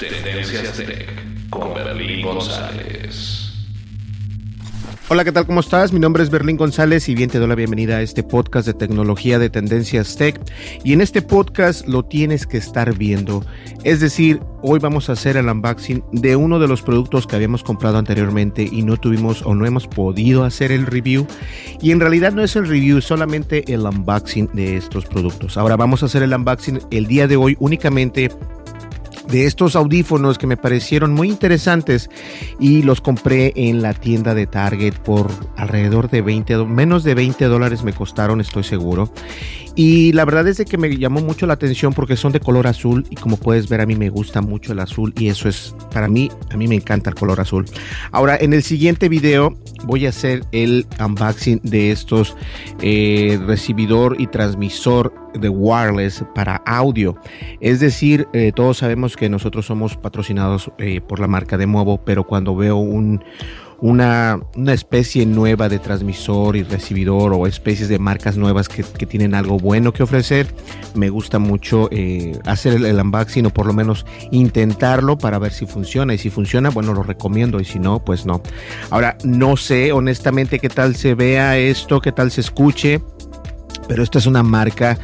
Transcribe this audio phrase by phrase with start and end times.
[0.00, 3.52] Tendencias Tech con Berlín González.
[5.10, 5.44] Hola, ¿qué tal?
[5.44, 5.92] ¿Cómo estás?
[5.92, 8.72] Mi nombre es Berlín González y bien te doy la bienvenida a este podcast de
[8.72, 10.40] tecnología de Tendencias Tech.
[10.84, 13.44] Y en este podcast lo tienes que estar viendo.
[13.84, 17.62] Es decir, hoy vamos a hacer el unboxing de uno de los productos que habíamos
[17.62, 21.26] comprado anteriormente y no tuvimos o no hemos podido hacer el review.
[21.82, 25.58] Y en realidad no es el review, solamente el unboxing de estos productos.
[25.58, 28.30] Ahora vamos a hacer el unboxing el día de hoy únicamente
[29.30, 32.10] de estos audífonos que me parecieron muy interesantes
[32.58, 37.44] y los compré en la tienda de Target por alrededor de 20, menos de 20
[37.46, 39.12] dólares me costaron, estoy seguro.
[39.82, 42.66] Y la verdad es de que me llamó mucho la atención porque son de color
[42.66, 45.74] azul y como puedes ver a mí me gusta mucho el azul y eso es
[45.90, 47.64] para mí, a mí me encanta el color azul.
[48.12, 52.36] Ahora en el siguiente video voy a hacer el unboxing de estos
[52.82, 57.16] eh, recibidor y transmisor de wireless para audio.
[57.60, 62.04] Es decir, eh, todos sabemos que nosotros somos patrocinados eh, por la marca de Movo,
[62.04, 63.24] pero cuando veo un,
[63.80, 69.06] una, una, especie nueva de transmisor y recibidor o especies de marcas nuevas que, que
[69.06, 70.46] tienen algo bueno que ofrecer,
[70.94, 75.52] me gusta mucho eh, hacer el, el, unboxing o por lo menos intentarlo para ver
[75.52, 76.14] si funciona.
[76.14, 78.42] Y si funciona, bueno, lo recomiendo y si no, pues no.
[78.90, 83.00] Ahora, no sé honestamente qué tal se vea esto, qué tal se escuche
[83.90, 84.96] pero esta es una marca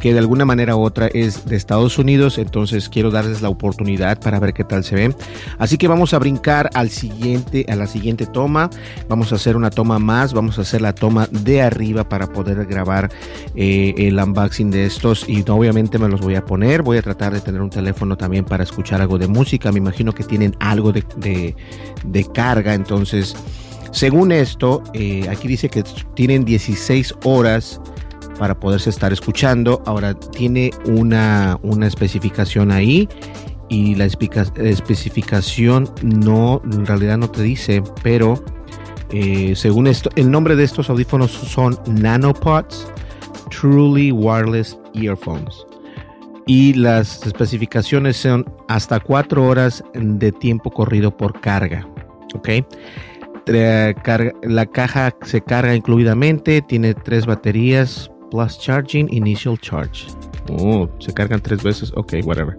[0.00, 4.18] que de alguna manera u otra es de Estados Unidos, entonces quiero darles la oportunidad
[4.18, 5.14] para ver qué tal se ve.
[5.58, 8.68] Así que vamos a brincar al siguiente, a la siguiente toma.
[9.08, 12.66] Vamos a hacer una toma más, vamos a hacer la toma de arriba para poder
[12.66, 13.12] grabar
[13.54, 16.82] eh, el unboxing de estos y obviamente me los voy a poner.
[16.82, 19.70] Voy a tratar de tener un teléfono también para escuchar algo de música.
[19.70, 21.54] Me imagino que tienen algo de,
[22.34, 23.36] carga, entonces.
[23.92, 27.78] Según esto, eh, aquí dice que tienen 16 horas
[28.38, 29.82] para poderse estar escuchando.
[29.86, 33.08] Ahora tiene una, una especificación ahí
[33.68, 38.42] y la especificación no, en realidad no te dice, pero
[39.10, 42.86] eh, según esto, el nombre de estos audífonos son Nanopods
[43.50, 45.66] Truly Wireless Earphones.
[46.46, 51.88] Y las especificaciones son hasta 4 horas de tiempo corrido por carga.
[52.34, 52.48] ¿Ok?
[53.46, 60.06] La caja se carga incluidamente, tiene tres baterías, plus charging initial charge.
[60.48, 61.92] Oh, se cargan tres veces.
[61.94, 62.56] Ok, whatever.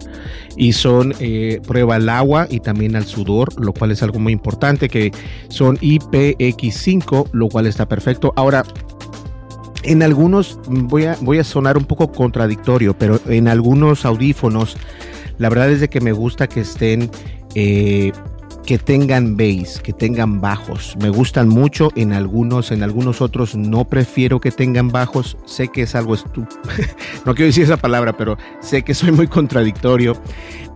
[0.56, 4.32] Y son eh, prueba al agua y también al sudor, lo cual es algo muy
[4.32, 4.88] importante.
[4.88, 5.12] Que
[5.48, 8.32] son IPX5, lo cual está perfecto.
[8.36, 8.64] Ahora,
[9.82, 14.76] en algunos, voy a, voy a sonar un poco contradictorio, pero en algunos audífonos,
[15.38, 17.10] la verdad es de que me gusta que estén.
[17.56, 18.12] Eh,
[18.64, 20.96] que tengan bass, que tengan bajos.
[21.00, 25.36] Me gustan mucho en algunos, en algunos otros no prefiero que tengan bajos.
[25.44, 26.48] Sé que es algo estúpido.
[27.26, 30.16] no quiero decir esa palabra, pero sé que soy muy contradictorio.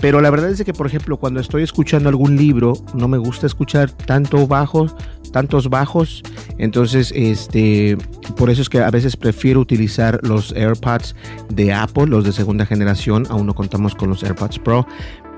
[0.00, 3.46] Pero la verdad es que, por ejemplo, cuando estoy escuchando algún libro, no me gusta
[3.46, 4.94] escuchar tanto bajos,
[5.32, 6.22] tantos bajos.
[6.58, 7.96] Entonces, este,
[8.36, 11.16] por eso es que a veces prefiero utilizar los AirPods
[11.48, 13.26] de Apple, los de segunda generación.
[13.30, 14.86] Aún no contamos con los AirPods Pro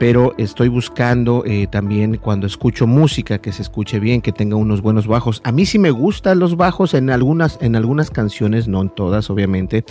[0.00, 4.80] pero estoy buscando eh, también cuando escucho música que se escuche bien, que tenga unos
[4.80, 5.42] buenos bajos.
[5.44, 9.28] A mí sí me gustan los bajos en algunas, en algunas canciones, no en todas,
[9.28, 9.84] obviamente.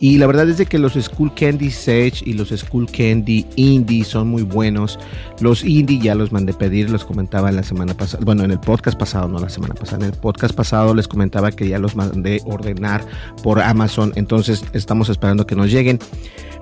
[0.00, 4.04] Y la verdad es de que los School Candy Sage y los School Candy Indie
[4.04, 4.98] son muy buenos.
[5.40, 8.60] Los Indie ya los mandé pedir, los comentaba en la semana pasada, bueno, en el
[8.60, 11.96] podcast pasado, no la semana pasada, en el podcast pasado les comentaba que ya los
[11.96, 13.02] mandé ordenar
[13.42, 15.98] por Amazon, entonces estamos esperando que nos lleguen.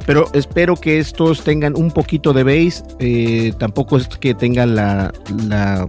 [0.06, 2.85] Pero espero que estos tengan un poquito de bass.
[3.00, 5.12] Eh, tampoco es que tengan la,
[5.49, 5.87] la,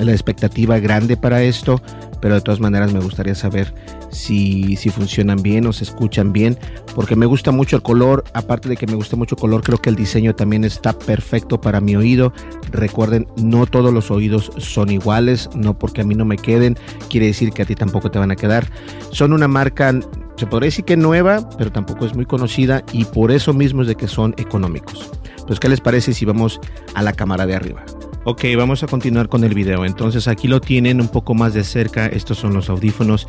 [0.00, 1.80] la expectativa grande para esto
[2.20, 3.72] pero de todas maneras me gustaría saber
[4.10, 6.58] si, si funcionan bien o se escuchan bien,
[6.94, 9.78] porque me gusta mucho el color, aparte de que me gusta mucho el color, creo
[9.78, 12.32] que el diseño también está perfecto para mi oído.
[12.70, 16.76] Recuerden, no todos los oídos son iguales, no porque a mí no me queden,
[17.08, 18.66] quiere decir que a ti tampoco te van a quedar.
[19.10, 19.92] Son una marca,
[20.38, 23.88] se podría decir que nueva, pero tampoco es muy conocida y por eso mismo es
[23.88, 25.10] de que son económicos.
[25.46, 26.60] Pues, ¿qué les parece si vamos
[26.94, 27.84] a la cámara de arriba?
[28.24, 29.86] Ok, vamos a continuar con el video.
[29.86, 32.06] Entonces aquí lo tienen un poco más de cerca.
[32.06, 33.26] Estos son los audífonos.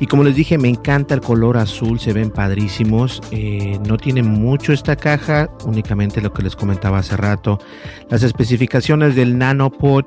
[0.00, 2.00] Y como les dije, me encanta el color azul.
[2.00, 3.20] Se ven padrísimos.
[3.30, 5.50] Eh, no tiene mucho esta caja.
[5.64, 7.60] Únicamente lo que les comentaba hace rato.
[8.08, 10.06] Las especificaciones del NanoPod.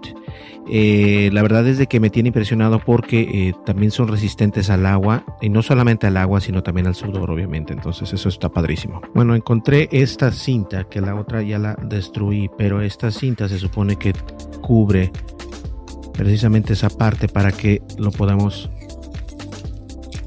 [0.69, 4.85] Eh, la verdad es de que me tiene impresionado porque eh, también son resistentes al
[4.85, 5.25] agua.
[5.41, 7.73] Y no solamente al agua, sino también al sudor, obviamente.
[7.73, 9.01] Entonces eso está padrísimo.
[9.13, 12.49] Bueno, encontré esta cinta que la otra ya la destruí.
[12.57, 14.13] Pero esta cinta se supone que
[14.61, 15.11] cubre
[16.13, 18.69] precisamente esa parte para que lo podamos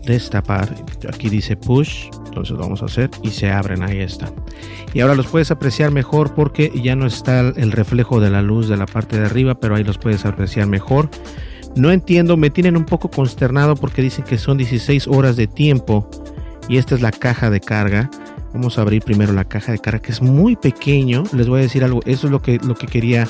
[0.07, 0.75] destapar.
[1.13, 4.33] Aquí dice push, entonces vamos a hacer y se abren, ahí está.
[4.95, 8.69] Y ahora los puedes apreciar mejor porque ya no está el reflejo de la luz
[8.69, 11.11] de la parte de arriba, pero ahí los puedes apreciar mejor.
[11.75, 16.09] No entiendo, me tienen un poco consternado porque dicen que son 16 horas de tiempo
[16.69, 18.11] y esta es la caja de carga.
[18.55, 21.25] Vamos a abrir primero la caja de carga que es muy pequeño.
[21.35, 23.29] Les voy a decir algo, eso es lo que, lo que quería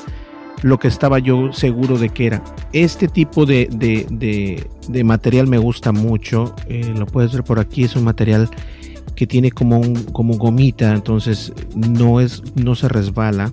[0.62, 2.42] lo que estaba yo seguro de que era.
[2.72, 6.54] Este tipo de, de, material me gusta mucho.
[6.68, 8.48] Eh, lo puedes ver por aquí, es un material
[9.14, 13.52] que tiene como, un, como gomita, entonces no, es, no se resbala.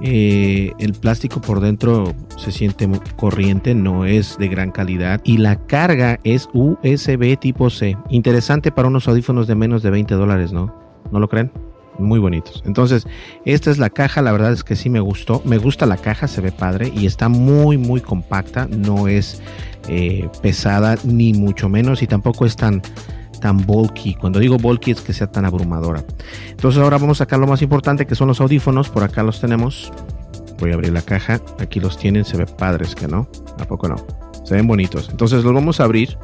[0.00, 5.20] Eh, el plástico por dentro se siente corriente, no es de gran calidad.
[5.24, 7.96] Y la carga es USB tipo C.
[8.10, 10.74] Interesante para unos audífonos de menos de 20 dólares, ¿no?
[11.10, 11.52] ¿No lo creen?
[11.98, 12.62] Muy bonitos.
[12.66, 13.06] Entonces,
[13.44, 15.42] esta es la caja, la verdad es que sí me gustó.
[15.44, 18.66] Me gusta la caja, se ve padre y está muy, muy compacta.
[18.66, 19.40] No es
[19.88, 22.82] eh, pesada ni mucho menos y tampoco es tan,
[23.40, 24.14] tan bulky.
[24.14, 26.04] Cuando digo bulky es que sea tan abrumadora.
[26.50, 28.88] Entonces ahora vamos a sacar lo más importante que son los audífonos.
[28.88, 29.92] Por acá los tenemos.
[30.58, 31.40] Voy a abrir la caja.
[31.58, 33.28] Aquí los tienen, se ve padres que no.
[33.58, 33.96] ¿A poco no?
[34.44, 35.08] Se ven bonitos.
[35.10, 36.16] Entonces los vamos a abrir.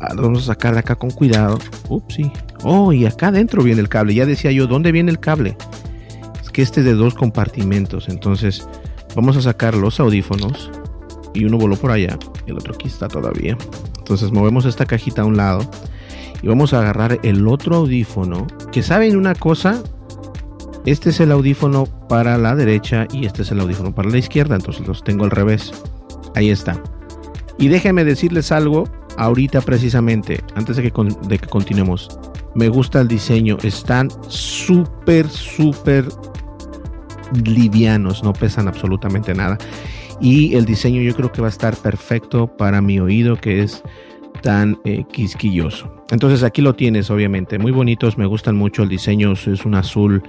[0.00, 1.58] Ah, vamos a sacar de acá con cuidado.
[1.88, 2.32] Ups, sí.
[2.62, 4.14] Oh, y acá adentro viene el cable.
[4.14, 5.56] Ya decía yo, ¿dónde viene el cable?
[6.42, 8.08] Es que este es de dos compartimentos.
[8.08, 8.66] Entonces,
[9.14, 10.70] vamos a sacar los audífonos.
[11.34, 12.18] Y uno voló por allá.
[12.46, 13.58] El otro aquí está todavía.
[13.98, 15.68] Entonces, movemos esta cajita a un lado.
[16.42, 18.46] Y vamos a agarrar el otro audífono.
[18.72, 19.82] Que saben una cosa.
[20.86, 24.56] Este es el audífono para la derecha y este es el audífono para la izquierda.
[24.56, 25.72] Entonces los tengo al revés.
[26.34, 26.82] Ahí está.
[27.58, 28.84] Y déjenme decirles algo
[29.16, 30.92] ahorita precisamente, antes de que,
[31.28, 32.08] de que continuemos
[32.54, 33.58] me gusta el diseño.
[33.62, 36.06] Están súper, súper
[37.44, 39.58] livianos, no pesan absolutamente nada.
[40.20, 43.82] Y el diseño yo creo que va a estar perfecto para mi oído que es
[44.42, 46.04] tan eh, quisquilloso.
[46.10, 50.22] Entonces aquí lo tienes, obviamente, muy bonitos, me gustan mucho el diseño, es un azul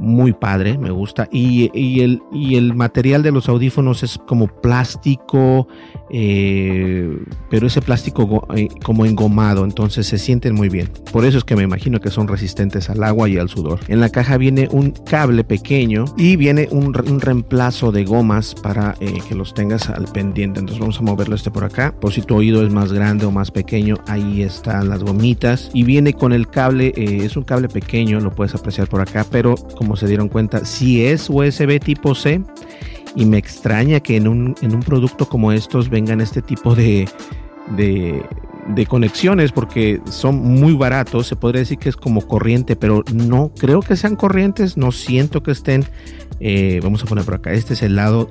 [0.00, 1.28] muy padre, me gusta.
[1.30, 1.70] Y,
[2.00, 5.68] el, material de los audífonos es como plástico,
[6.10, 7.18] eh,
[7.50, 10.90] pero ese plástico eh, como engomado, entonces se sienten muy bien.
[11.12, 13.80] Por eso es que me imagino que son resistentes al agua y al sudor.
[13.88, 19.18] En la caja viene un cable pequeño y viene un, reemplazo de gomas para eh,
[19.28, 20.60] que los tengas al pendiente.
[20.60, 21.94] Entonces vamos a moverlo este por acá.
[22.00, 25.70] Por si tu oído es más grande o más pequeño, ahí están las gomitas.
[25.74, 29.54] Y viene con el cable, es un cable pequeño, lo puedes apreciar por acá, pero
[29.76, 32.42] como se dieron cuenta, si es USB tipo C
[33.14, 37.08] y me extraña que en un, en un producto como estos vengan este tipo de,
[37.76, 43.52] de, conexiones porque son muy baratos, se podría decir que es como corriente, pero no
[43.58, 45.84] creo que sean corrientes, no siento que estén,
[46.40, 48.28] eh, vamos a poner por acá, este es el lado,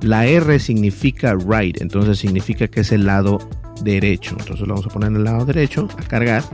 [0.00, 3.38] la R significa right, entonces significa que es el lado
[3.82, 6.44] derecho, entonces lo vamos a poner en el lado derecho a cargar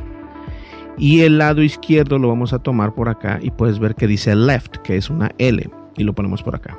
[0.99, 4.35] y el lado izquierdo lo vamos a tomar por acá y puedes ver que dice
[4.35, 6.77] left, que es una L, y lo ponemos por acá.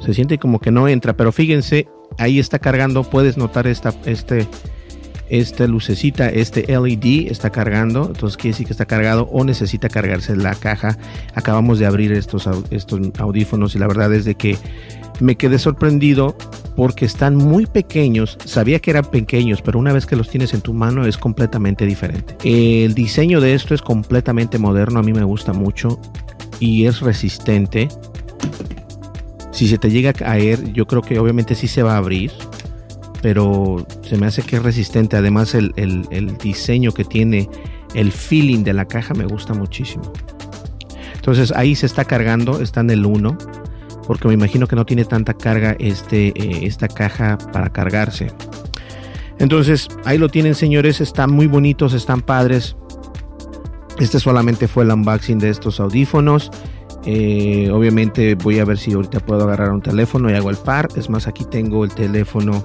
[0.00, 1.86] Se siente como que no entra, pero fíjense,
[2.18, 4.46] ahí está cargando, puedes notar esta, este,
[5.30, 10.34] esta lucecita, este LED está cargando, entonces quiere decir que está cargado o necesita cargarse
[10.36, 10.98] la caja.
[11.34, 14.56] Acabamos de abrir estos, estos audífonos y la verdad es de que
[15.20, 16.36] me quedé sorprendido
[16.76, 18.38] porque están muy pequeños.
[18.44, 21.86] Sabía que eran pequeños, pero una vez que los tienes en tu mano es completamente
[21.86, 22.36] diferente.
[22.44, 26.00] El diseño de esto es completamente moderno, a mí me gusta mucho
[26.58, 27.88] y es resistente.
[29.50, 32.32] Si se te llega a caer, yo creo que obviamente sí se va a abrir,
[33.20, 35.16] pero se me hace que es resistente.
[35.16, 37.48] Además, el, diseño que tiene
[37.94, 40.12] el feeling de la caja me gusta muchísimo.
[41.14, 43.36] Entonces ahí se está cargando, está en el 1,
[44.10, 48.26] porque me imagino que no tiene tanta carga este, eh, esta caja para cargarse.
[49.38, 52.74] Entonces ahí lo tienen señores, están muy bonitos, están padres.
[54.00, 56.50] Este solamente fue el unboxing de estos audífonos.
[57.04, 60.88] Eh, obviamente voy a ver si ahorita puedo agarrar un teléfono y hago el par.
[60.96, 62.64] Es más, aquí tengo el teléfono.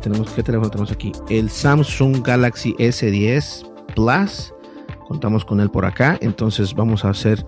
[0.00, 1.12] tenemos qué teléfono tenemos aquí?
[1.28, 4.54] El Samsung Galaxy S10 Plus.
[5.08, 6.16] Contamos con él por acá.
[6.22, 7.44] Entonces vamos a hacer,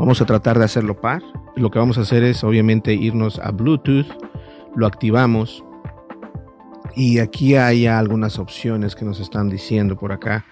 [0.00, 1.22] vamos a tratar de hacerlo par.
[1.56, 4.06] Lo que vamos a hacer es obviamente irnos a Bluetooth.
[4.74, 5.62] Lo activamos.
[6.96, 10.44] Y aquí hay algunas opciones que nos están diciendo por acá.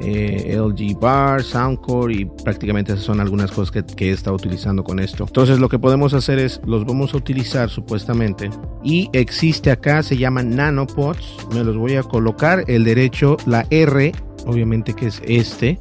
[0.00, 4.84] Eh, LG Bar, Soundcore y prácticamente esas son algunas cosas que, que, he estado utilizando
[4.84, 5.24] con esto.
[5.26, 8.50] Entonces lo que podemos hacer es, los vamos a utilizar supuestamente
[8.82, 14.12] y existe acá, se llaman nanopods, me los voy a colocar, el derecho, la R,
[14.46, 15.78] obviamente que es este,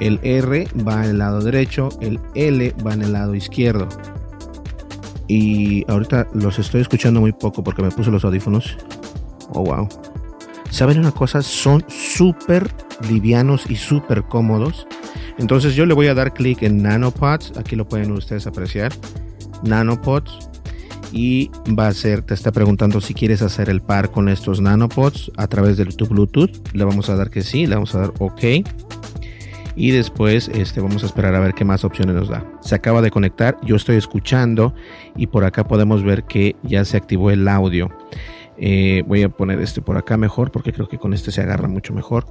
[0.00, 3.88] el R va en el lado derecho, el L va en el lado izquierdo.
[5.28, 8.76] Y ahorita los estoy escuchando muy poco porque me puse los audífonos.
[9.52, 9.88] Oh, wow.
[10.70, 11.40] ¿Saben una cosa?
[11.42, 12.68] Son súper
[13.08, 14.86] livianos y súper cómodos.
[15.38, 17.56] Entonces yo le voy a dar clic en Nanopods.
[17.56, 18.92] Aquí lo pueden ustedes apreciar.
[19.62, 20.50] Nanopods.
[21.12, 25.30] Y va a ser, te está preguntando si quieres hacer el par con estos nanopods
[25.36, 26.50] a través de tu Bluetooth.
[26.72, 28.42] Le vamos a dar que sí, le vamos a dar OK.
[29.76, 32.44] Y después este, vamos a esperar a ver qué más opciones nos da.
[32.60, 34.74] Se acaba de conectar, yo estoy escuchando
[35.16, 37.90] y por acá podemos ver que ya se activó el audio.
[38.56, 41.68] Eh, voy a poner este por acá mejor porque creo que con este se agarra
[41.68, 42.26] mucho mejor.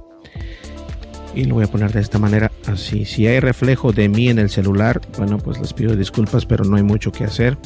[1.34, 3.04] Y lo voy a poner de esta manera así.
[3.04, 6.76] Si hay reflejo de mí en el celular, bueno, pues les pido disculpas, pero no
[6.76, 7.58] hay mucho que hacer.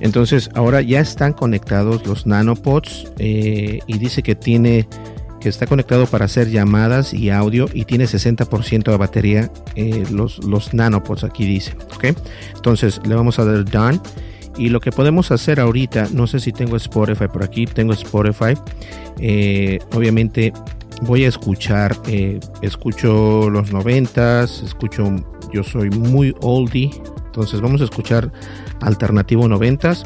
[0.00, 4.88] Entonces ahora ya están conectados los nanopods eh, y dice que tiene
[5.42, 10.40] que está conectado para hacer llamadas y audio y tiene 60% de batería eh, los,
[10.72, 12.16] nanopods aquí dice ok
[12.54, 14.00] entonces le vamos a dar done
[14.58, 18.54] y lo que podemos hacer ahorita, no sé si tengo Spotify por aquí, tengo Spotify.
[19.18, 20.52] Eh, obviamente
[21.02, 25.04] voy a escuchar, eh, escucho los noventas, escucho,
[25.52, 26.90] yo soy muy oldie,
[27.26, 28.30] entonces vamos a escuchar
[28.80, 30.04] alternativo noventas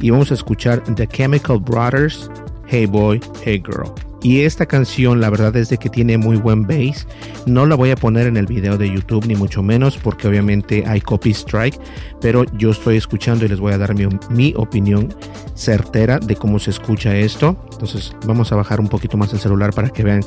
[0.00, 2.30] y vamos a escuchar The Chemical Brothers,
[2.68, 4.11] Hey Boy, Hey Girl.
[4.22, 7.08] Y esta canción, la verdad es de que tiene muy buen bass.
[7.46, 10.84] No la voy a poner en el video de YouTube, ni mucho menos, porque obviamente
[10.86, 11.78] hay copy strike.
[12.20, 15.12] Pero yo estoy escuchando y les voy a dar mi, mi opinión
[15.54, 17.56] certera de cómo se escucha esto.
[17.72, 20.22] Entonces, vamos a bajar un poquito más el celular para que vean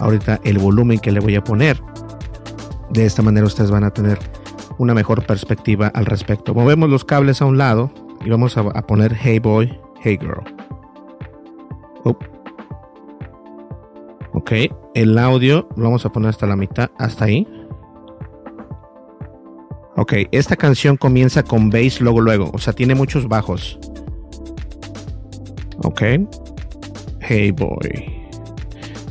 [0.00, 1.80] ahorita el volumen que le voy a poner.
[2.90, 4.18] De esta manera, ustedes van a tener
[4.78, 6.52] una mejor perspectiva al respecto.
[6.52, 7.92] Movemos los cables a un lado
[8.24, 10.42] y vamos a, poner Hey Boy, Hey Girl.
[12.04, 12.35] Oh.
[14.36, 14.52] Ok,
[14.94, 17.48] el audio lo vamos a poner hasta la mitad, hasta ahí.
[19.96, 23.78] Ok, esta canción comienza con bass luego luego, o sea, tiene muchos bajos.
[25.84, 26.02] Ok.
[27.20, 28.28] Hey boy.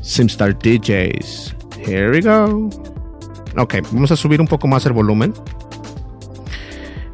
[0.02, 1.56] Simstar DJs.
[1.84, 2.70] Here we go.
[3.58, 5.34] Ok, vamos a subir un poco más el volumen.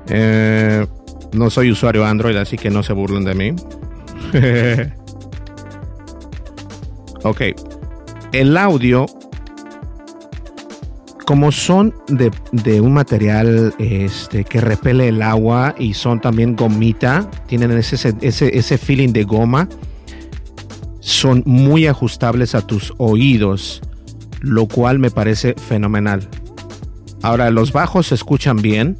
[0.09, 0.85] Eh,
[1.31, 3.55] no soy usuario Android, así que no se burlen de mí.
[7.23, 7.41] ok,
[8.31, 9.05] el audio,
[11.25, 17.71] como son de, un material este, que repele el agua y son también gomita, tienen
[17.71, 19.67] ese, ese, ese feeling de goma,
[20.99, 23.81] son muy ajustables a tus oídos,
[24.41, 26.27] lo cual me parece fenomenal.
[27.21, 28.97] Ahora, los bajos se escuchan bien.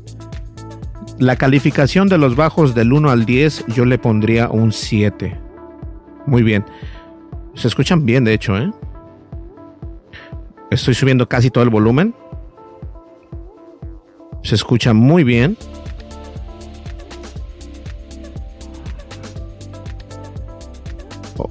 [1.20, 5.38] La calificación de los bajos del 1 al 10 yo le pondría un 7.
[6.28, 6.66] Muy bien.
[7.56, 8.72] Se escuchan bien, de hecho, ¿eh?
[10.72, 12.16] Estoy subiendo casi todo el volumen.
[14.42, 15.58] Se escucha muy bien.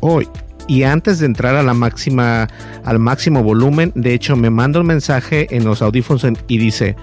[0.01, 0.23] Oh,
[0.67, 2.49] y antes de entrar a la máxima,
[2.85, 6.97] al máximo volumen, de hecho me manda un mensaje en los audífonos y dice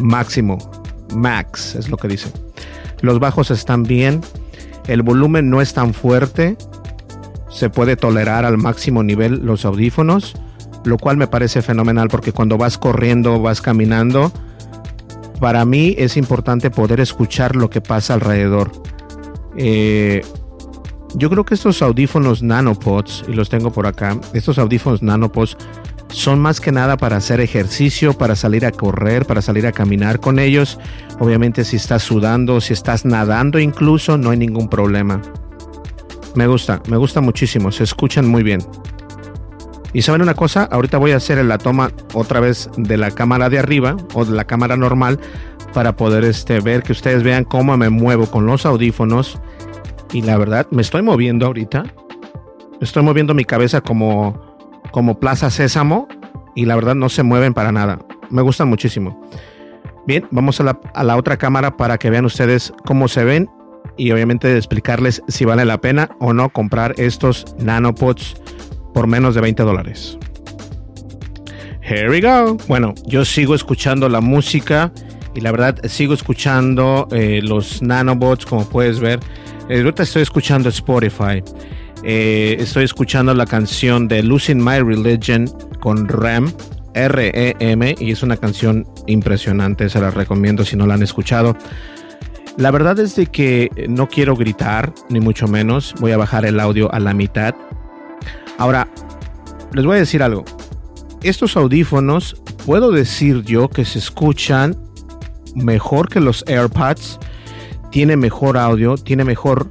[0.00, 0.58] máximo,
[1.14, 2.32] max, es lo que dice.
[3.00, 4.22] Los bajos están bien,
[4.88, 6.56] el volumen no es tan fuerte,
[7.48, 10.34] se puede tolerar al máximo nivel los audífonos
[10.84, 14.32] lo cual me parece fenomenal porque cuando vas corriendo, vas caminando,
[15.40, 18.70] para mí es importante poder escuchar lo que pasa alrededor.
[19.56, 20.22] Eh,
[21.14, 25.56] yo creo que estos audífonos nanopods, y los tengo por acá, estos audífonos nanopods
[26.08, 30.20] son más que nada para hacer ejercicio, para salir a correr, para salir a caminar
[30.20, 30.78] con ellos.
[31.18, 35.20] Obviamente si estás sudando, si estás nadando incluso, no hay ningún problema.
[36.34, 38.60] Me gusta, me gusta muchísimo, se escuchan muy bien.
[39.92, 43.48] Y saben una cosa, ahorita voy a hacer la toma otra vez de la cámara
[43.48, 45.18] de arriba o de la cámara normal
[45.74, 49.40] para poder este, ver que ustedes vean cómo me muevo con los audífonos.
[50.12, 51.84] Y la verdad, me estoy moviendo ahorita.
[52.80, 54.56] Estoy moviendo mi cabeza como,
[54.92, 56.08] como Plaza Sésamo
[56.54, 57.98] y la verdad no se mueven para nada.
[58.30, 59.20] Me gustan muchísimo.
[60.06, 63.50] Bien, vamos a la, a la otra cámara para que vean ustedes cómo se ven
[63.96, 68.40] y obviamente explicarles si vale la pena o no comprar estos nanopods
[69.00, 70.18] por menos de 20 dólares.
[71.80, 72.58] Here we go.
[72.68, 74.92] Bueno, yo sigo escuchando la música
[75.34, 79.18] y la verdad sigo escuchando eh, los nanobots, como puedes ver.
[79.70, 81.42] Eh, ahorita estoy escuchando Spotify.
[82.04, 85.46] Eh, estoy escuchando la canción de Losing My Religion
[85.80, 86.52] con REM,
[86.92, 89.88] R-E-M, y es una canción impresionante.
[89.88, 91.56] Se la recomiendo si no la han escuchado.
[92.58, 95.94] La verdad es de que no quiero gritar, ni mucho menos.
[96.00, 97.54] Voy a bajar el audio a la mitad.
[98.60, 98.86] Ahora,
[99.72, 100.44] les voy a decir algo.
[101.22, 104.76] Estos audífonos, puedo decir yo que se escuchan
[105.54, 107.18] mejor que los AirPods.
[107.90, 109.66] Tiene mejor audio, tiene mejor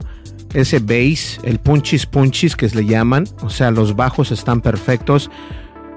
[0.55, 3.25] ese bass, el punchis punchis que le llaman.
[3.43, 5.29] O sea, los bajos están perfectos.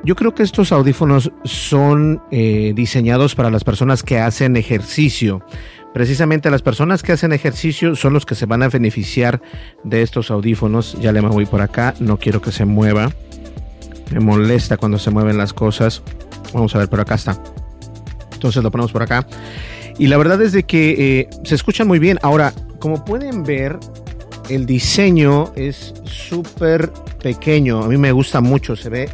[0.04, 5.42] Yo creo que estos audífonos son eh, diseñados para las personas que hacen ejercicio.
[5.92, 9.42] Precisamente las personas que hacen ejercicio son los que se van a beneficiar
[9.84, 10.96] de estos audífonos.
[11.00, 13.12] Ya le voy por acá, no quiero que se mueva.
[14.10, 16.02] Me molesta cuando se mueven las cosas.
[16.54, 17.38] Vamos a ver, por acá está.
[18.32, 19.26] Entonces lo ponemos por acá.
[19.98, 22.18] Y la verdad es de que eh, se escuchan muy bien.
[22.22, 23.78] Ahora, como pueden ver,
[24.48, 26.90] el diseño es súper
[27.22, 27.84] pequeño.
[27.84, 28.76] A mí me gusta mucho.
[28.76, 29.10] Se ve,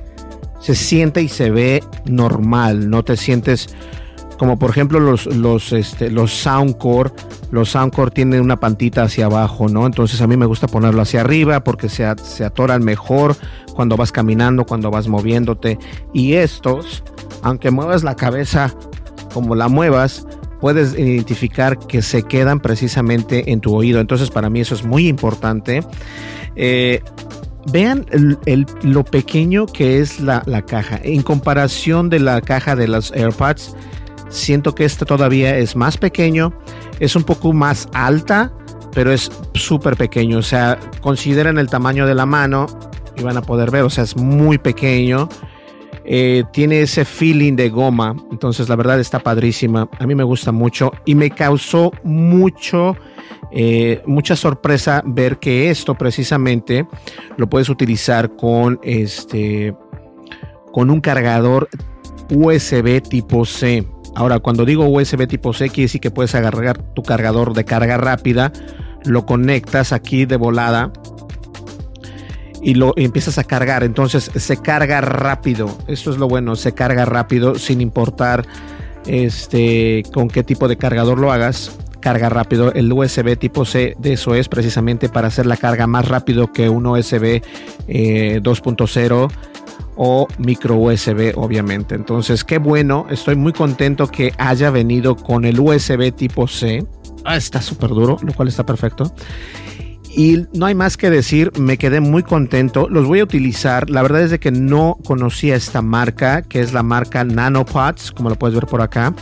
[0.61, 2.89] se siente y se ve normal.
[2.89, 3.69] No te sientes
[4.39, 7.11] como por ejemplo los, los, este, los Soundcore,
[7.51, 9.85] los Soundcore tienen una pantita hacia abajo, ¿no?
[9.85, 13.37] Entonces a mí me gusta ponerlo hacia arriba porque se, se atoran mejor
[13.75, 15.79] cuando vas caminando, cuando vas moviéndote.
[16.15, 17.03] Y estos,
[17.43, 18.73] aunque muevas la cabeza
[19.35, 20.27] como la muevas,
[20.61, 24.01] puedes identificar que se quedan precisamente en tu oído.
[24.01, 25.83] Entonces para mí eso es muy importante.
[26.57, 27.03] Eh,
[27.73, 28.07] vean
[28.83, 31.01] lo pequeño que es la, la, caja.
[31.03, 33.75] En comparación de la caja de los AirPods,
[34.29, 36.53] Siento que esta todavía es más pequeño,
[37.01, 38.53] es un poco más alta,
[38.93, 40.39] pero es súper pequeño.
[40.39, 42.67] O sea, consideren el tamaño de la mano
[43.17, 45.29] y van a poder ver, o sea, es muy pequeño.
[46.11, 49.89] Eh, tiene ese feeling de goma, entonces la verdad está padrísima.
[49.99, 52.97] A mí me gusta mucho y me causó mucho,
[53.53, 56.87] eh, mucha sorpresa ver que esto precisamente
[57.37, 59.75] lo puedes utilizar con este,
[60.73, 61.69] con un cargador
[62.31, 63.87] USB tipo C.
[64.19, 67.99] Ahora, cuando digo USB tipo C, quiere decir que puedes agarrar tu cargador de carga
[67.99, 68.53] rápida,
[69.05, 70.91] lo conectas aquí de volada
[72.61, 73.85] y lo empiezas a cargar.
[73.85, 75.69] Entonces se carga rápido.
[75.87, 78.45] Esto es lo bueno, se carga rápido sin importar
[79.07, 81.79] este con qué tipo de cargador lo hagas.
[82.01, 82.73] Carga rápido.
[82.73, 86.69] El USB tipo C de eso es precisamente para hacer la carga más rápido que
[86.69, 87.41] un USB
[87.87, 89.31] 2.0
[89.99, 91.95] o micro USB obviamente.
[91.95, 96.87] Entonces, qué bueno, estoy muy contento que haya venido con el USB tipo C.
[97.25, 99.13] Ah, está súper duro, lo cual está perfecto.
[100.19, 102.89] Y no hay más que decir, me quedé muy contento.
[102.89, 103.89] Los voy a utilizar.
[103.89, 108.29] La verdad es de que no conocía esta marca, que es la marca Nanopods, como
[108.29, 109.15] lo puedes ver por acá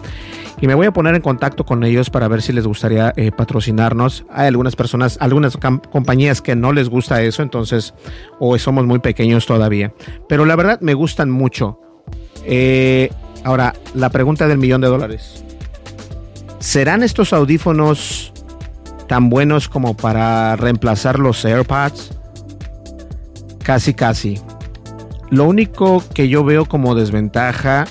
[0.59, 3.31] y me voy a poner en contacto con ellos para ver si les gustaría eh,
[3.31, 4.25] patrocinarnos.
[4.31, 7.93] Hay algunas personas, algunas compañías que no les gusta eso, entonces,
[8.39, 9.93] o somos muy pequeños todavía.
[10.31, 11.79] Pero la verdad me gustan mucho.
[12.47, 13.11] Eh,
[13.45, 15.45] ahora, la pregunta del millón de dólares.
[16.59, 18.33] ¿Serán estos audífonos
[19.07, 22.13] tan buenos como para reemplazar los AirPods?
[23.63, 24.41] Casi, casi.
[25.31, 27.87] Lo único que yo veo como desventaja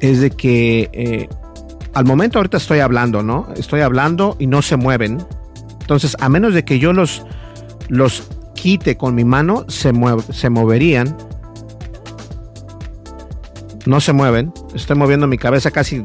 [0.00, 1.28] es de que eh,
[1.94, 3.48] al momento ahorita estoy hablando, ¿no?
[3.56, 5.24] Estoy hablando y no se mueven.
[5.80, 7.24] Entonces, a menos de que yo los,
[7.88, 9.92] los quite con mi mano, se,
[10.32, 11.16] se moverían.
[13.86, 14.52] No se mueven.
[14.74, 16.02] Estoy moviendo mi cabeza casi.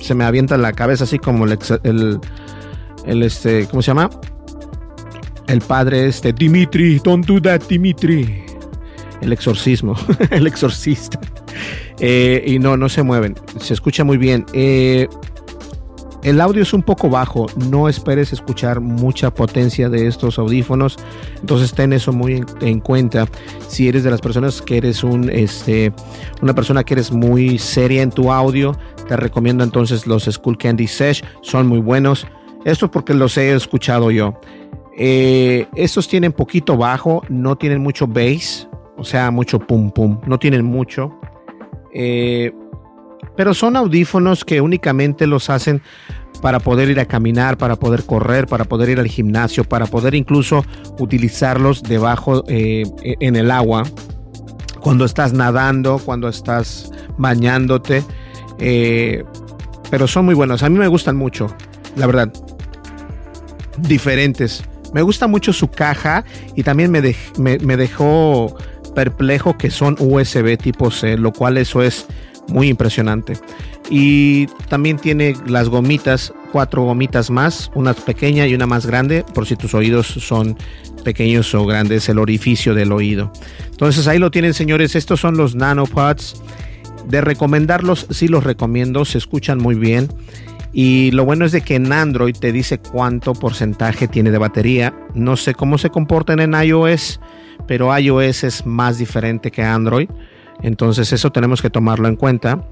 [0.00, 2.20] Se me avienta la cabeza así como el,
[3.08, 4.10] el este, ¿cómo se llama?
[5.48, 8.44] El padre este, Dimitri, don't do that, Dimitri.
[9.20, 9.96] El exorcismo,
[10.30, 11.18] el exorcista.
[11.98, 13.34] Eh, y no, no se mueven.
[13.58, 14.44] Se escucha muy bien.
[14.52, 15.08] Eh,
[16.22, 20.96] el audio es un poco bajo, no esperes escuchar mucha potencia de estos audífonos,
[21.40, 23.28] entonces ten eso muy en, cuenta.
[23.68, 25.92] Si eres de las personas que eres un, este,
[26.42, 30.88] una persona que eres muy seria en tu audio, te recomiendo entonces los School Candy
[30.88, 32.26] Sesh, son muy buenos.
[32.64, 34.40] Esto porque los he escuchado yo.
[35.00, 40.20] Eh, estos tienen poquito bajo, no tienen mucho bass, o sea, mucho pum pum.
[40.26, 41.18] No tienen mucho.
[41.94, 42.52] Eh,
[43.36, 45.82] pero son audífonos que únicamente los hacen
[46.42, 50.16] para poder ir a caminar, para poder correr, para poder ir al gimnasio, para poder
[50.16, 50.64] incluso
[50.98, 53.84] utilizarlos debajo eh, en el agua,
[54.80, 58.02] cuando estás nadando, cuando estás bañándote.
[58.58, 60.64] Pero son muy buenos.
[60.64, 61.46] A mí me gustan mucho,
[61.98, 62.32] la verdad.
[63.78, 64.64] Diferentes.
[64.94, 66.24] Me gusta mucho su caja
[66.56, 67.02] y también me,
[67.36, 68.56] me dejó
[68.94, 72.06] perplejo que son USB tipo C, lo cual eso es
[72.48, 73.34] muy impresionante.
[73.90, 79.46] Y también tiene las gomitas, cuatro gomitas más, una pequeña y una más grande, por
[79.46, 80.56] si tus oídos son
[81.04, 83.32] pequeños o grandes, el orificio del oído.
[83.70, 84.94] Entonces ahí lo tienen, señores.
[84.94, 86.42] Estos son los nanopods.
[87.06, 90.08] De recomendarlos, sí los recomiendo, se escuchan muy bien.
[90.72, 94.94] Y lo bueno es de que en Android te dice cuánto porcentaje tiene de batería.
[95.14, 97.20] No sé cómo se comportan en iOS,
[97.66, 100.08] pero iOS es más diferente que Android.
[100.62, 102.64] Entonces eso tenemos que tomarlo en cuenta.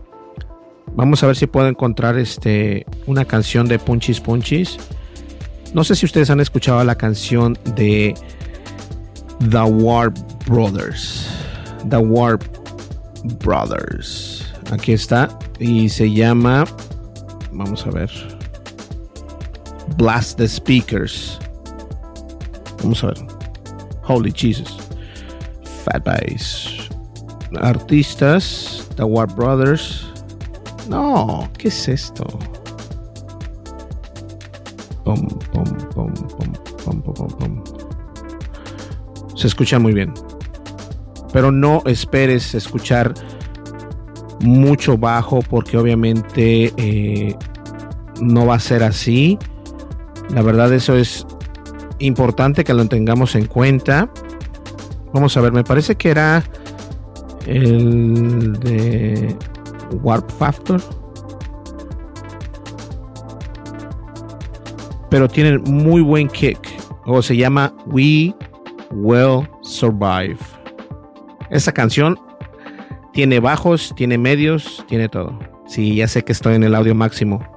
[0.95, 4.79] Vamos a ver si puedo encontrar este, una canción de Punchis Punchis.
[5.75, 8.15] No sé si ustedes han escuchado la canción de
[9.51, 11.29] The Warp Brothers.
[11.89, 12.45] The Warp
[13.45, 14.47] Brothers.
[14.71, 15.39] Aquí está.
[15.59, 16.65] Y se llama.
[17.57, 18.11] Vamos a ver.
[19.97, 21.39] Blast the Speakers.
[22.83, 23.27] Vamos a ver.
[24.03, 24.79] Holy Jesus.
[25.85, 26.87] Fat Bass
[27.61, 30.07] artistas, The War Brothers.
[30.89, 32.25] No, ¿qué es esto?
[39.35, 40.13] Se escucha muy bien.
[41.33, 43.13] Pero no esperes escuchar
[44.41, 47.37] mucho bajo porque obviamente eh,
[48.21, 49.39] no va a ser así.
[50.35, 51.27] La verdad eso es
[51.99, 54.11] importante que lo tengamos en cuenta.
[55.13, 56.43] Vamos a ver, me parece que era
[57.47, 59.37] el de
[60.03, 60.81] Warp Factor.
[65.11, 66.59] Pero tiene muy buen kick.
[67.07, 68.35] O se llama We
[68.91, 70.39] Will Survive.
[71.51, 72.19] Esa canción
[73.13, 75.39] tiene bajos, tiene medios, tiene todo.
[75.67, 77.56] Sí, ya sé que estoy en el audio máximo.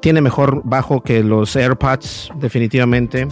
[0.00, 3.28] Tiene mejor bajo que los AirPods, definitivamente.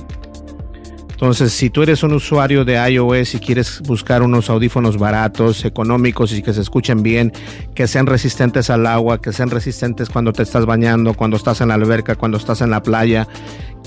[1.20, 6.33] Entonces, si tú eres un usuario de iOS y quieres buscar unos audífonos baratos, económicos
[6.33, 7.33] y que se escuchen bien,
[7.74, 11.68] que sean resistentes al agua, que sean resistentes cuando te estás bañando, cuando estás en
[11.68, 13.26] la alberca, cuando estás en la playa,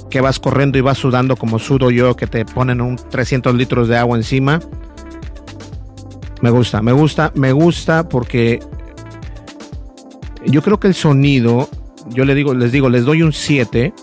[0.09, 3.87] que vas corriendo y vas sudando como sudo yo, que te ponen un 300 litros
[3.87, 4.59] de agua encima.
[6.41, 8.59] Me gusta, me gusta, me gusta porque
[10.45, 11.69] yo creo que el sonido,
[12.09, 13.93] yo les digo, les digo, les doy un 7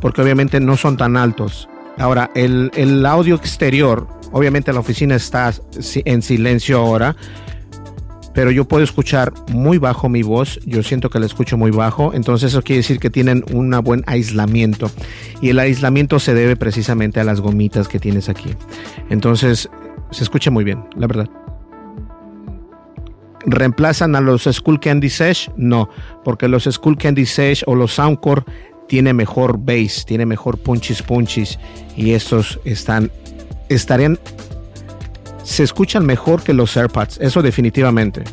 [0.00, 5.52] porque obviamente no son tan altos Ahora, el, audio exterior, obviamente la oficina está
[6.04, 7.16] en silencio ahora,
[8.34, 12.12] pero yo puedo escuchar muy bajo mi voz, yo siento que la escucho muy bajo,
[12.12, 14.90] entonces eso quiere decir que tienen un buen aislamiento
[15.40, 18.50] y el aislamiento se debe precisamente a las gomitas que tienes aquí.
[19.08, 19.70] Entonces,
[20.10, 21.30] se escucha muy bien, la verdad.
[23.46, 25.50] ¿Reemplazan a los Skull Candy Sesh?
[25.56, 25.88] No,
[26.24, 28.42] porque los Skull Candy Sesh o los Soundcore
[28.88, 31.58] tiene mejor bass, tiene mejor punchis punchis
[31.96, 33.10] y estos están
[33.68, 34.18] estarían
[35.42, 38.24] se escuchan mejor que los AirPods, eso definitivamente.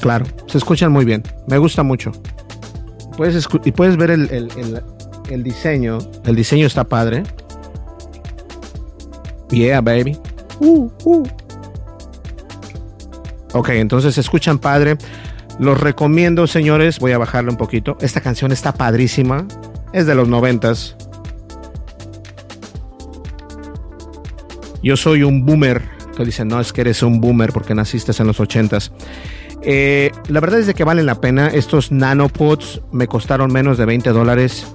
[0.00, 2.10] Claro, se escuchan muy bien, me gusta mucho.
[3.16, 7.22] Puedes y puedes ver el, diseño, el diseño está padre.
[9.50, 10.18] Yeah, baby.
[10.58, 11.26] Uh, uh.
[13.52, 14.96] Ok, entonces escuchan padre.
[15.58, 16.98] Los recomiendo, señores.
[16.98, 17.96] Voy a bajarle un poquito.
[18.00, 19.46] Esta canción está padrísima.
[19.92, 20.96] Es de los noventas.
[24.82, 25.82] Yo soy un boomer.
[26.16, 28.92] Te dicen, no, es que eres un boomer porque naciste en los ochentas.
[29.62, 31.48] Eh, la verdad es de que valen la pena.
[31.48, 34.66] Estos nanopods me costaron menos de 20 dólares.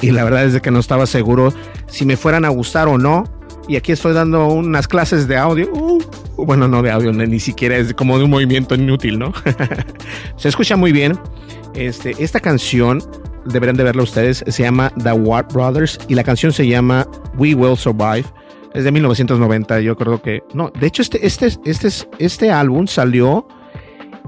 [0.00, 1.52] Y la verdad es de que no estaba seguro
[1.86, 3.24] si me fueran a gustar o no.
[3.68, 5.70] Y aquí estoy dando unas clases de audio.
[5.72, 6.00] Uh,
[6.44, 9.32] bueno, no de audio, ni siquiera es como de un movimiento inútil, ¿no?
[10.36, 11.18] se escucha muy bien.
[11.74, 13.02] Este, esta canción,
[13.44, 17.54] deberían de verla ustedes, se llama The Warp Brothers y la canción se llama We
[17.54, 18.24] Will Survive.
[18.74, 20.42] Es de 1990, yo creo que...
[20.54, 23.46] No, de hecho este, este, este, este álbum salió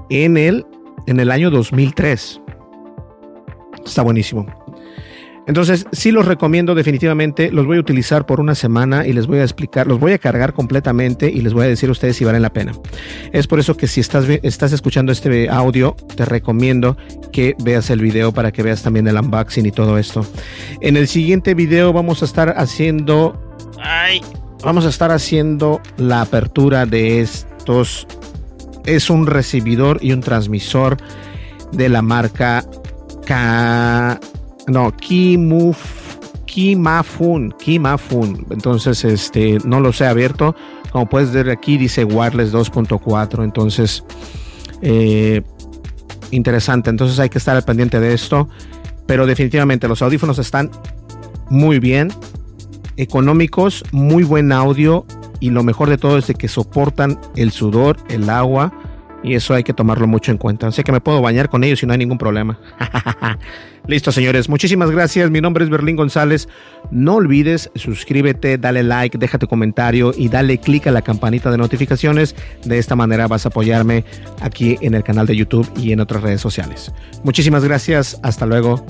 [0.09, 0.65] en el,
[1.07, 2.41] en el año 2003.
[3.85, 4.62] Está buenísimo.
[5.45, 9.39] Entonces, sí los recomiendo definitivamente, los voy a utilizar por una semana y les voy
[9.39, 12.23] a explicar, los voy a cargar completamente y les voy a decir a ustedes si
[12.23, 12.71] valen la pena.
[13.33, 16.95] Es por eso que si estás, estás escuchando este audio, te recomiendo
[17.33, 20.25] que veas el video para que veas también el unboxing y todo esto.
[20.79, 23.39] En el siguiente video vamos a estar haciendo...
[23.79, 24.21] Ay,
[24.63, 28.07] vamos a estar haciendo la apertura de estos.
[28.85, 30.97] Es un recibidor y un transmisor
[31.73, 32.65] de la marca
[33.25, 34.19] K
[34.67, 38.45] no, Kimuf, Kimafun, Kimafun.
[38.49, 40.55] Entonces, este, no los he abierto.
[40.91, 43.43] Como puedes ver aquí, dice Wireless 2.4.
[43.43, 44.03] Entonces,
[44.81, 45.41] eh,
[46.31, 46.89] interesante.
[46.89, 48.47] Entonces, hay que estar al pendiente de esto.
[49.05, 50.71] Pero definitivamente, los audífonos están
[51.49, 52.11] muy bien,
[52.95, 55.05] económicos, muy buen audio.
[55.39, 58.71] Y lo mejor de todo es de que soportan el sudor, el agua
[59.23, 60.67] y eso hay que tomarlo mucho en cuenta.
[60.67, 62.59] Así que me puedo bañar con ellos y no hay ningún problema.
[63.87, 64.47] Listo, señores.
[64.47, 65.29] Muchísimas gracias.
[65.29, 66.47] Mi nombre es Berlín González.
[66.89, 71.57] No olvides, suscríbete, dale like, deja tu comentario y dale click a la campanita de
[71.57, 72.35] notificaciones.
[72.63, 74.05] De esta manera vas a apoyarme
[74.41, 76.91] aquí en el canal de YouTube y en otras redes sociales.
[77.23, 78.19] Muchísimas gracias.
[78.23, 78.85] Hasta luego.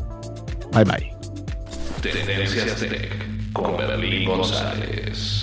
[0.73, 1.13] Bye bye.
[2.01, 5.42] Tendencias Tech con Berlín González.